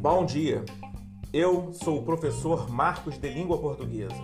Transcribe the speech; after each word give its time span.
Bom 0.00 0.24
dia, 0.24 0.64
eu 1.32 1.72
sou 1.72 1.98
o 1.98 2.02
professor 2.02 2.70
Marcos 2.70 3.18
de 3.18 3.28
Língua 3.28 3.58
Portuguesa. 3.58 4.14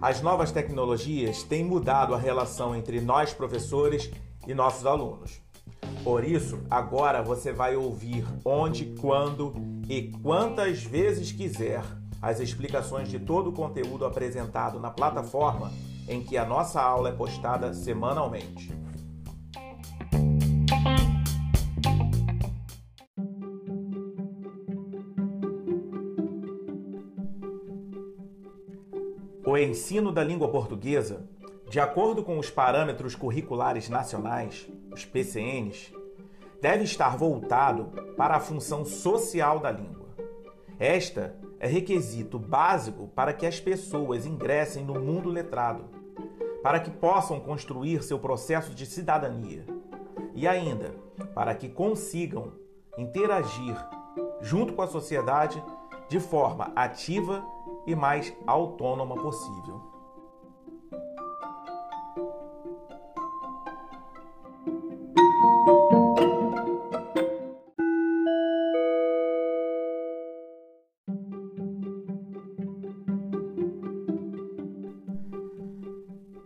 As 0.00 0.22
novas 0.22 0.52
tecnologias 0.52 1.42
têm 1.42 1.64
mudado 1.64 2.14
a 2.14 2.18
relação 2.18 2.74
entre 2.74 3.00
nós, 3.00 3.32
professores, 3.32 4.10
e 4.46 4.54
nossos 4.54 4.86
alunos. 4.86 5.42
Por 6.02 6.24
isso, 6.24 6.60
agora 6.70 7.22
você 7.22 7.52
vai 7.52 7.76
ouvir 7.76 8.24
onde, 8.44 8.86
quando 8.98 9.52
e 9.88 10.10
quantas 10.22 10.82
vezes 10.82 11.30
quiser 11.32 11.82
as 12.20 12.40
explicações 12.40 13.08
de 13.08 13.18
todo 13.18 13.50
o 13.50 13.52
conteúdo 13.52 14.06
apresentado 14.06 14.80
na 14.80 14.90
plataforma 14.90 15.70
em 16.08 16.22
que 16.22 16.36
a 16.36 16.46
nossa 16.46 16.80
aula 16.80 17.10
é 17.10 17.12
postada 17.12 17.74
semanalmente. 17.74 18.72
O 29.48 29.56
ensino 29.56 30.12
da 30.12 30.22
língua 30.22 30.46
portuguesa, 30.50 31.26
de 31.70 31.80
acordo 31.80 32.22
com 32.22 32.38
os 32.38 32.50
parâmetros 32.50 33.14
curriculares 33.14 33.88
nacionais, 33.88 34.68
os 34.92 35.06
PCNs, 35.06 35.90
deve 36.60 36.84
estar 36.84 37.16
voltado 37.16 37.86
para 38.14 38.36
a 38.36 38.40
função 38.40 38.84
social 38.84 39.58
da 39.58 39.70
língua. 39.70 40.08
Esta 40.78 41.34
é 41.58 41.66
requisito 41.66 42.38
básico 42.38 43.08
para 43.08 43.32
que 43.32 43.46
as 43.46 43.58
pessoas 43.58 44.26
ingressem 44.26 44.84
no 44.84 45.00
mundo 45.00 45.30
letrado, 45.30 45.86
para 46.62 46.78
que 46.78 46.90
possam 46.90 47.40
construir 47.40 48.02
seu 48.02 48.18
processo 48.18 48.74
de 48.74 48.84
cidadania 48.84 49.64
e 50.34 50.46
ainda 50.46 50.94
para 51.34 51.54
que 51.54 51.70
consigam 51.70 52.52
interagir 52.98 53.74
junto 54.42 54.74
com 54.74 54.82
a 54.82 54.86
sociedade 54.86 55.64
de 56.06 56.20
forma 56.20 56.70
ativa 56.76 57.42
e 57.57 57.57
mais 57.94 58.34
autônoma 58.46 59.16
possível. 59.16 59.80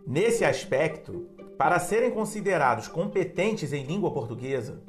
Nesse 0.05 0.45
aspecto, 0.45 1.27
para 1.57 1.79
serem 1.79 2.11
considerados 2.11 2.87
competentes 2.87 3.73
em 3.73 3.83
língua 3.83 4.11
portuguesa, 4.11 4.83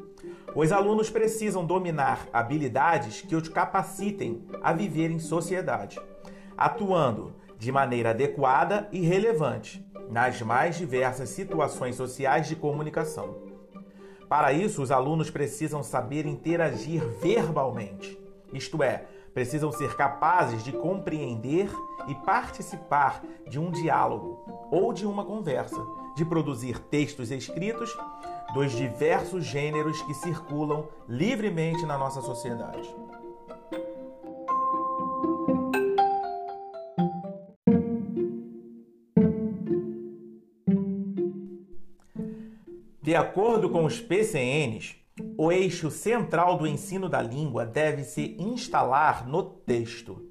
os 0.54 0.70
alunos 0.70 1.08
precisam 1.10 1.64
dominar 1.64 2.28
habilidades 2.32 3.22
que 3.22 3.34
os 3.34 3.48
capacitem 3.48 4.46
a 4.62 4.72
viver 4.72 5.10
em 5.10 5.18
sociedade 5.18 5.98
atuando 6.56 7.34
de 7.58 7.70
maneira 7.72 8.10
adequada 8.10 8.88
e 8.92 9.00
relevante 9.00 9.84
nas 10.10 10.40
mais 10.42 10.76
diversas 10.76 11.30
situações 11.30 11.96
sociais 11.96 12.46
de 12.46 12.56
comunicação. 12.56 13.36
Para 14.28 14.52
isso, 14.52 14.82
os 14.82 14.90
alunos 14.90 15.30
precisam 15.30 15.82
saber 15.82 16.26
interagir 16.26 17.06
verbalmente, 17.20 18.18
isto 18.52 18.82
é, 18.82 19.06
precisam 19.32 19.72
ser 19.72 19.96
capazes 19.96 20.62
de 20.62 20.72
compreender 20.72 21.68
e 22.06 22.14
participar 22.14 23.22
de 23.48 23.58
um 23.58 23.70
diálogo 23.70 24.68
ou 24.70 24.92
de 24.92 25.04
uma 25.04 25.24
conversa, 25.24 25.84
de 26.14 26.24
produzir 26.24 26.78
textos 26.78 27.30
escritos 27.30 27.94
dos 28.54 28.70
diversos 28.72 29.44
gêneros 29.44 30.00
que 30.02 30.14
circulam 30.14 30.86
livremente 31.08 31.84
na 31.84 31.98
nossa 31.98 32.20
sociedade. 32.20 32.94
De 43.04 43.14
acordo 43.14 43.68
com 43.68 43.84
os 43.84 44.00
PCNs, 44.00 44.96
o 45.36 45.52
eixo 45.52 45.90
central 45.90 46.56
do 46.56 46.66
ensino 46.66 47.06
da 47.06 47.20
língua 47.20 47.66
deve 47.66 48.02
se 48.02 48.34
instalar 48.38 49.28
no 49.28 49.42
texto, 49.42 50.24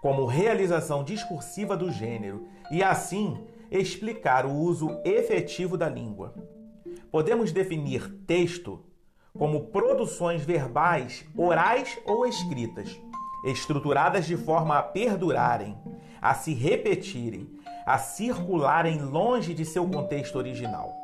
como 0.00 0.24
realização 0.24 1.02
discursiva 1.02 1.76
do 1.76 1.90
gênero, 1.90 2.46
e 2.70 2.80
assim 2.80 3.44
explicar 3.72 4.46
o 4.46 4.52
uso 4.54 5.00
efetivo 5.04 5.76
da 5.76 5.88
língua. 5.88 6.32
Podemos 7.10 7.50
definir 7.50 8.08
texto 8.24 8.84
como 9.36 9.72
produções 9.72 10.44
verbais, 10.44 11.24
orais 11.36 11.98
ou 12.06 12.24
escritas, 12.24 13.00
estruturadas 13.46 14.26
de 14.26 14.36
forma 14.36 14.78
a 14.78 14.82
perdurarem, 14.84 15.76
a 16.20 16.34
se 16.34 16.54
repetirem, 16.54 17.50
a 17.84 17.98
circularem 17.98 19.02
longe 19.02 19.52
de 19.52 19.64
seu 19.64 19.84
contexto 19.88 20.36
original. 20.36 21.01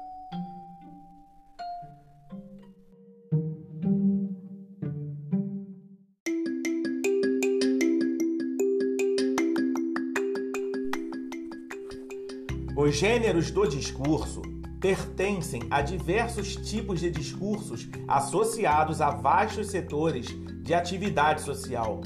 Os 12.89 12.97
gêneros 12.97 13.51
do 13.51 13.69
discurso 13.69 14.41
pertencem 14.81 15.61
a 15.71 15.83
diversos 15.83 16.57
tipos 16.57 17.01
de 17.01 17.11
discursos 17.11 17.87
associados 18.09 19.03
a 19.03 19.11
vastos 19.11 19.67
setores 19.67 20.29
de 20.63 20.73
atividade 20.73 21.43
social. 21.43 22.01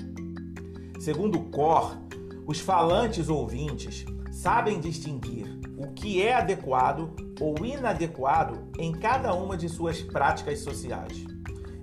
Segundo 0.99 1.39
COR, 1.51 1.97
os 2.49 2.59
falantes 2.59 3.29
ouvintes 3.29 4.05
sabem 4.33 4.81
distinguir 4.81 5.47
o 5.79 5.93
que 5.93 6.21
é 6.21 6.35
adequado 6.35 7.15
ou 7.41 7.65
inadequado 7.65 8.69
em 8.77 8.91
cada 8.91 9.33
uma 9.35 9.57
de 9.57 9.69
suas 9.69 10.01
práticas 10.01 10.59
sociais. 10.65 11.25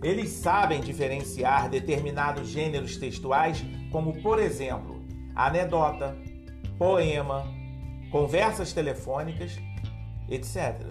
Eles 0.04 0.28
sabem 0.28 0.82
diferenciar 0.82 1.70
determinados 1.70 2.50
gêneros 2.50 2.98
textuais, 2.98 3.64
como, 3.94 4.22
por 4.22 4.40
exemplo, 4.40 5.02
anedota, 5.34 6.18
poema, 6.78 7.59
conversas 8.10 8.74
telefônicas, 8.74 9.58
etc. 10.30 10.86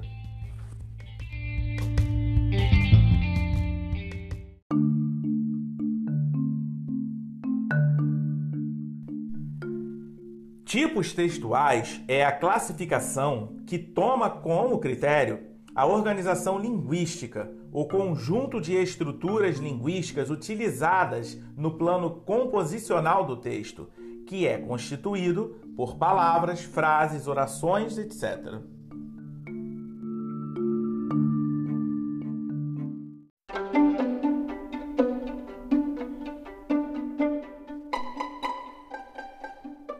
Tipos 10.64 11.12
textuais 11.14 12.00
é 12.06 12.24
a 12.24 12.30
classificação 12.30 13.56
que 13.66 13.78
toma 13.78 14.28
como 14.28 14.78
critério 14.78 15.40
a 15.74 15.86
organização 15.86 16.58
linguística, 16.58 17.50
o 17.72 17.86
conjunto 17.86 18.60
de 18.60 18.74
estruturas 18.74 19.58
linguísticas 19.58 20.28
utilizadas 20.28 21.40
no 21.56 21.78
plano 21.78 22.10
composicional 22.10 23.24
do 23.24 23.36
texto, 23.36 23.88
que 24.26 24.46
é 24.46 24.58
constituído 24.58 25.56
por 25.78 25.94
palavras, 25.94 26.64
frases, 26.64 27.28
orações, 27.28 27.96
etc. 27.98 28.56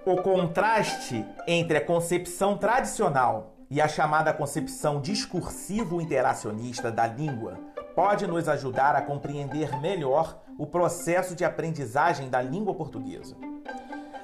O 0.04 0.16
contraste 0.20 1.24
entre 1.46 1.76
a 1.76 1.86
concepção 1.86 2.58
tradicional 2.58 3.54
e 3.70 3.80
a 3.80 3.86
chamada 3.86 4.32
concepção 4.32 5.00
discursivo-interacionista 5.00 6.90
da 6.90 7.06
língua 7.06 7.56
pode 7.94 8.26
nos 8.26 8.48
ajudar 8.48 8.96
a 8.96 9.02
compreender 9.02 9.80
melhor 9.80 10.42
o 10.58 10.66
processo 10.66 11.36
de 11.36 11.44
aprendizagem 11.44 12.28
da 12.28 12.42
língua 12.42 12.74
portuguesa. 12.74 13.36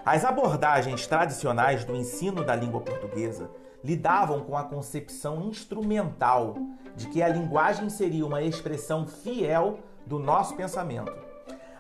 As 0.07 0.23
abordagens 0.23 1.07
tradicionais 1.07 1.83
do 1.83 1.97
ensino 1.97 2.45
da 2.45 2.55
língua 2.55 2.83
portuguesa 2.83 3.51
lidavam 3.83 4.43
com 4.43 4.55
a 4.55 4.63
concepção 4.63 5.45
instrumental 5.45 6.57
de 6.95 7.09
que 7.09 7.23
a 7.23 7.29
linguagem 7.29 7.89
seria 7.89 8.27
uma 8.27 8.43
expressão 8.43 9.07
fiel 9.07 9.79
do 10.05 10.19
nosso 10.19 10.55
pensamento, 10.57 11.11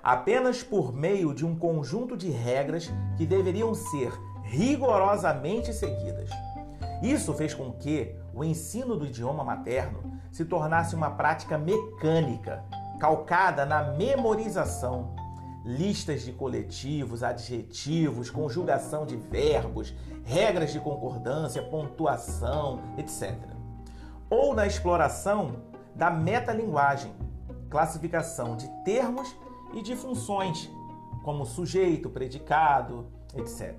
apenas 0.02 0.62
por 0.62 0.90
meio 0.90 1.34
de 1.34 1.44
um 1.44 1.54
conjunto 1.54 2.16
de 2.16 2.30
regras 2.30 2.90
que 3.18 3.26
deveriam 3.26 3.74
ser 3.74 4.10
rigorosamente 4.42 5.70
seguidas. 5.74 6.30
Isso 7.02 7.34
fez 7.34 7.52
com 7.52 7.72
que 7.72 8.16
o 8.32 8.42
ensino 8.42 8.96
do 8.96 9.04
idioma 9.04 9.44
materno 9.44 10.18
se 10.32 10.46
tornasse 10.46 10.94
uma 10.94 11.10
prática 11.10 11.58
mecânica, 11.58 12.64
calcada 12.98 13.66
na 13.66 13.92
memorização 13.92 15.14
listas 15.64 16.22
de 16.22 16.32
coletivos, 16.32 17.22
adjetivos, 17.22 18.30
conjugação 18.30 19.06
de 19.06 19.16
verbos, 19.16 19.94
regras 20.24 20.72
de 20.72 20.80
concordância, 20.80 21.62
pontuação, 21.62 22.80
etc. 22.98 23.34
Ou 24.28 24.54
na 24.54 24.66
exploração 24.66 25.62
da 25.94 26.10
metalinguagem, 26.10 27.14
classificação 27.70 28.56
de 28.56 28.68
termos 28.84 29.34
e 29.72 29.82
de 29.82 29.96
funções, 29.96 30.70
como 31.22 31.46
sujeito, 31.46 32.10
predicado, 32.10 33.06
etc. 33.34 33.74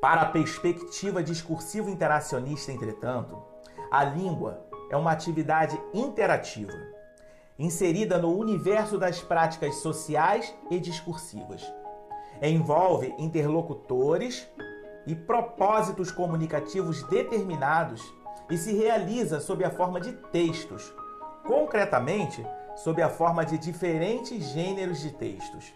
Para 0.00 0.22
a 0.22 0.26
perspectiva 0.26 1.22
discursiva 1.22 1.90
interacionista, 1.90 2.70
entretanto, 2.70 3.42
a 3.90 4.04
língua 4.04 4.64
é 4.90 4.96
uma 4.96 5.12
atividade 5.12 5.80
interativa, 5.92 6.72
inserida 7.58 8.18
no 8.18 8.36
universo 8.36 8.98
das 8.98 9.20
práticas 9.20 9.76
sociais 9.76 10.54
e 10.70 10.78
discursivas. 10.78 11.62
Envolve 12.42 13.14
interlocutores 13.18 14.48
e 15.06 15.14
propósitos 15.14 16.10
comunicativos 16.10 17.02
determinados 17.04 18.02
e 18.50 18.56
se 18.56 18.74
realiza 18.74 19.40
sob 19.40 19.64
a 19.64 19.70
forma 19.70 20.00
de 20.00 20.12
textos, 20.12 20.92
concretamente 21.46 22.44
sob 22.76 23.00
a 23.00 23.08
forma 23.08 23.44
de 23.44 23.56
diferentes 23.56 24.44
gêneros 24.48 25.00
de 25.00 25.12
textos. 25.12 25.72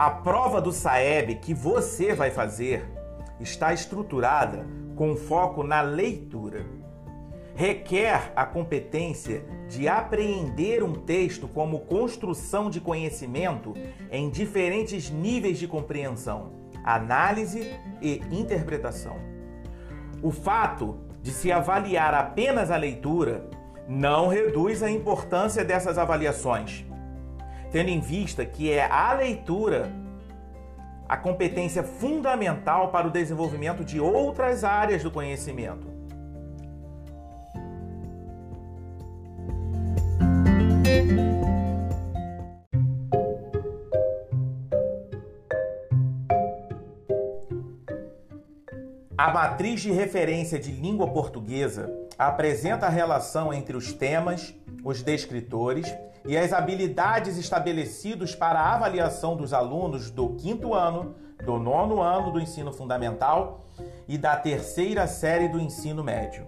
A 0.00 0.08
prova 0.08 0.62
do 0.62 0.72
SAEB 0.72 1.34
que 1.34 1.52
você 1.52 2.14
vai 2.14 2.30
fazer 2.30 2.90
está 3.38 3.74
estruturada 3.74 4.66
com 4.96 5.14
foco 5.14 5.62
na 5.62 5.82
leitura. 5.82 6.64
Requer 7.54 8.32
a 8.34 8.46
competência 8.46 9.44
de 9.68 9.86
apreender 9.88 10.82
um 10.82 10.94
texto 10.94 11.46
como 11.46 11.80
construção 11.80 12.70
de 12.70 12.80
conhecimento 12.80 13.74
em 14.10 14.30
diferentes 14.30 15.10
níveis 15.10 15.58
de 15.58 15.68
compreensão, 15.68 16.52
análise 16.82 17.70
e 18.00 18.22
interpretação. 18.30 19.18
O 20.22 20.30
fato 20.30 20.98
de 21.20 21.30
se 21.30 21.52
avaliar 21.52 22.14
apenas 22.14 22.70
a 22.70 22.76
leitura 22.78 23.50
não 23.86 24.28
reduz 24.28 24.82
a 24.82 24.90
importância 24.90 25.62
dessas 25.62 25.98
avaliações 25.98 26.86
tendo 27.70 27.88
em 27.88 28.00
vista 28.00 28.44
que 28.44 28.70
é 28.70 28.84
a 28.84 29.12
leitura 29.12 29.90
a 31.08 31.16
competência 31.16 31.82
fundamental 31.82 32.92
para 32.92 33.08
o 33.08 33.10
desenvolvimento 33.10 33.84
de 33.84 33.98
outras 33.98 34.62
áreas 34.62 35.02
do 35.02 35.10
conhecimento. 35.10 35.88
A 49.18 49.32
matriz 49.32 49.80
de 49.80 49.90
referência 49.90 50.58
de 50.58 50.70
língua 50.70 51.08
portuguesa 51.08 51.92
apresenta 52.16 52.86
a 52.86 52.88
relação 52.88 53.52
entre 53.52 53.76
os 53.76 53.92
temas, 53.92 54.54
os 54.84 55.02
descritores 55.02 55.92
e 56.26 56.36
as 56.36 56.52
habilidades 56.52 57.38
estabelecidos 57.38 58.34
para 58.34 58.60
a 58.60 58.74
avaliação 58.74 59.36
dos 59.36 59.52
alunos 59.52 60.10
do 60.10 60.30
quinto 60.30 60.74
ano, 60.74 61.14
do 61.44 61.58
nono 61.58 62.00
ano 62.02 62.30
do 62.30 62.40
ensino 62.40 62.72
fundamental 62.72 63.60
e 64.06 64.18
da 64.18 64.36
terceira 64.36 65.06
série 65.06 65.48
do 65.48 65.58
ensino 65.58 66.04
médio. 66.04 66.46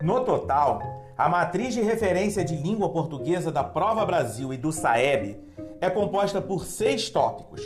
No 0.00 0.24
total, 0.24 0.80
a 1.18 1.28
matriz 1.28 1.74
de 1.74 1.82
referência 1.82 2.44
de 2.44 2.56
língua 2.56 2.88
portuguesa 2.90 3.50
da 3.50 3.64
Prova 3.64 4.06
Brasil 4.06 4.54
e 4.54 4.56
do 4.56 4.72
SAEB 4.72 5.48
é 5.80 5.88
composta 5.90 6.40
por 6.40 6.64
seis 6.64 7.08
tópicos: 7.10 7.62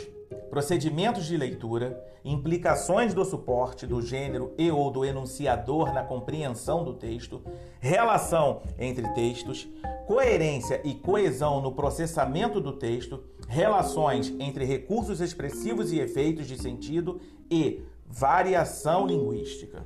procedimentos 0.49 1.25
de 1.25 1.37
leitura, 1.37 2.03
implicações 2.23 3.13
do 3.13 3.25
suporte, 3.25 3.85
do 3.85 4.01
gênero 4.01 4.53
e 4.57 4.71
ou 4.71 4.89
do 4.91 5.03
enunciador 5.03 5.93
na 5.93 6.03
compreensão 6.03 6.83
do 6.83 6.93
texto, 6.93 7.41
relação 7.79 8.61
entre 8.77 9.07
textos, 9.13 9.67
coerência 10.07 10.81
e 10.83 10.93
coesão 10.93 11.61
no 11.61 11.73
processamento 11.73 12.61
do 12.61 12.73
texto, 12.73 13.23
relações 13.47 14.33
entre 14.39 14.65
recursos 14.65 15.21
expressivos 15.21 15.91
e 15.91 15.99
efeitos 15.99 16.47
de 16.47 16.57
sentido 16.57 17.19
e 17.49 17.83
variação 18.05 19.07
linguística. 19.07 19.83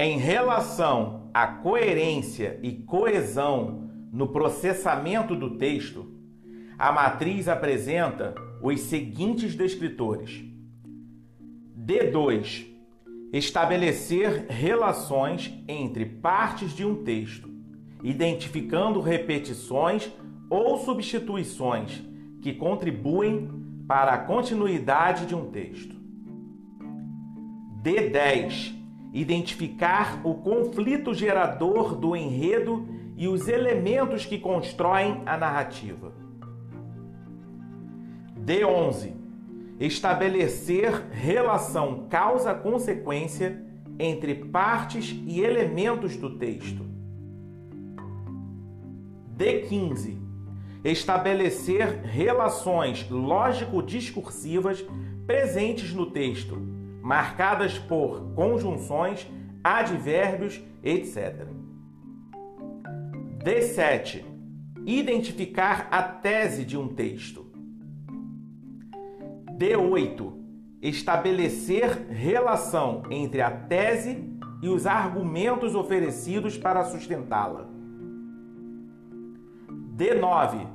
Em 0.00 0.16
relação 0.16 1.28
à 1.34 1.44
coerência 1.44 2.60
e 2.62 2.70
coesão 2.70 3.90
no 4.12 4.28
processamento 4.28 5.34
do 5.34 5.58
texto, 5.58 6.06
a 6.78 6.92
matriz 6.92 7.48
apresenta 7.48 8.32
os 8.62 8.78
seguintes 8.82 9.56
descritores: 9.56 10.44
D2 11.76 12.64
estabelecer 13.32 14.46
relações 14.48 15.52
entre 15.66 16.06
partes 16.06 16.76
de 16.76 16.84
um 16.84 17.02
texto, 17.02 17.50
identificando 18.00 19.00
repetições 19.00 20.08
ou 20.48 20.78
substituições 20.78 22.04
que 22.40 22.54
contribuem 22.54 23.50
para 23.88 24.12
a 24.12 24.18
continuidade 24.18 25.26
de 25.26 25.34
um 25.34 25.50
texto. 25.50 25.96
D10 27.82 28.77
identificar 29.12 30.20
o 30.24 30.34
conflito 30.34 31.14
gerador 31.14 31.94
do 31.94 32.14
enredo 32.14 32.86
e 33.16 33.26
os 33.26 33.48
elementos 33.48 34.26
que 34.26 34.38
constroem 34.38 35.22
a 35.26 35.36
narrativa. 35.36 36.12
D11. 38.44 39.16
Estabelecer 39.80 41.10
relação 41.10 42.06
causa-consequência 42.08 43.64
entre 43.98 44.34
partes 44.34 45.16
e 45.26 45.40
elementos 45.40 46.16
do 46.16 46.38
texto. 46.38 46.84
D15. 49.36 50.18
Estabelecer 50.84 52.02
relações 52.02 53.08
lógico-discursivas 53.10 54.84
presentes 55.26 55.92
no 55.92 56.06
texto 56.10 56.78
marcadas 57.02 57.78
por 57.78 58.32
conjunções, 58.34 59.26
advérbios, 59.62 60.60
etc. 60.82 61.46
D7. 63.44 64.24
Identificar 64.86 65.88
a 65.90 66.02
tese 66.02 66.64
de 66.64 66.76
um 66.76 66.88
texto. 66.88 67.46
D8. 69.58 70.32
Estabelecer 70.80 72.08
relação 72.10 73.02
entre 73.10 73.40
a 73.42 73.50
tese 73.50 74.24
e 74.62 74.68
os 74.68 74.86
argumentos 74.86 75.74
oferecidos 75.74 76.56
para 76.56 76.84
sustentá-la. 76.84 77.68
D9. 79.96 80.66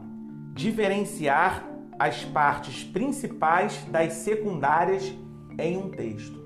Diferenciar 0.54 1.66
as 1.98 2.24
partes 2.26 2.84
principais 2.84 3.84
das 3.86 4.14
secundárias 4.14 5.14
em 5.58 5.78
um 5.78 5.90
texto. 5.90 6.42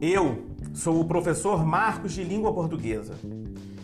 Eu 0.00 0.46
sou 0.74 1.00
o 1.00 1.04
professor 1.04 1.64
Marcos 1.64 2.12
de 2.12 2.24
Língua 2.24 2.52
Portuguesa. 2.52 3.14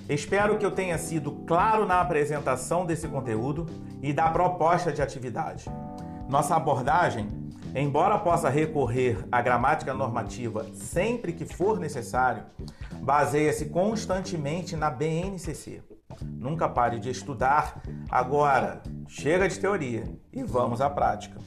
Espero 0.09 0.59
que 0.59 0.67
eu 0.67 0.71
tenha 0.71 0.99
sido 0.99 1.31
claro 1.47 1.87
na 1.87 2.01
apresentação 2.01 2.85
desse 2.85 3.07
conteúdo 3.07 3.67
e 4.03 4.13
da 4.13 4.29
proposta 4.31 4.91
de 4.91 5.03
atividade. 5.03 5.67
Nossa 6.29 6.57
abordagem, 6.57 7.29
embora 7.75 8.19
possa 8.19 8.49
recorrer 8.49 9.19
à 9.31 9.41
gramática 9.41 9.95
normativa 9.95 10.67
sempre 10.73 11.33
que 11.33 11.45
for 11.45 11.79
necessário, 11.79 12.43
baseia-se 13.01 13.67
constantemente 13.67 14.77
na 14.77 14.91
BNCC. 14.91 15.83
Nunca 16.23 16.69
pare 16.69 16.99
de 16.99 17.11
estudar. 17.11 17.83
Agora, 18.11 18.83
chega 19.07 19.49
de 19.49 19.59
teoria 19.59 20.05
e 20.33 20.43
vamos 20.43 20.81
à 20.81 20.91
prática. 20.91 21.39